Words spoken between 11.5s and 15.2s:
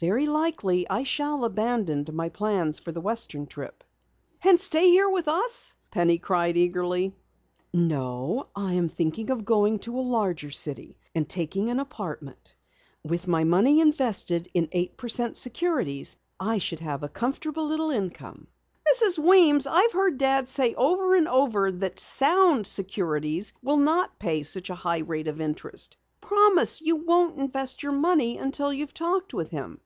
an apartment. With my money invested in eight per